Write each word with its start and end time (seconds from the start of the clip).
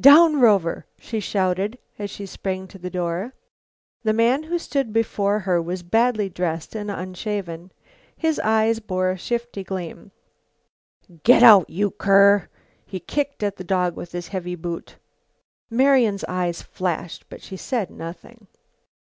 "Down, 0.00 0.40
Rover!" 0.40 0.86
she 0.98 1.20
shouted, 1.20 1.78
as 1.98 2.08
she 2.08 2.24
sprang 2.24 2.66
to 2.68 2.78
the 2.78 2.88
door. 2.88 3.34
The 4.02 4.14
man 4.14 4.44
who 4.44 4.58
stood 4.58 4.94
before 4.94 5.40
her 5.40 5.60
was 5.60 5.82
badly 5.82 6.30
dressed 6.30 6.74
and 6.74 6.90
unshaven. 6.90 7.70
His 8.16 8.40
eyes 8.40 8.80
bore 8.80 9.10
a 9.10 9.18
shifty 9.18 9.62
gleam. 9.62 10.10
"Get 11.22 11.42
out, 11.42 11.68
you 11.68 11.90
cur!" 11.90 12.48
He 12.86 12.98
kicked 12.98 13.42
at 13.42 13.56
the 13.58 13.62
dog 13.64 13.94
with 13.94 14.12
his 14.12 14.28
heavy 14.28 14.54
boot. 14.54 14.96
Marian's 15.68 16.24
eyes 16.24 16.62
flashed, 16.62 17.28
but 17.28 17.42
she 17.42 17.58
said 17.58 17.90
nothing. 17.90 18.46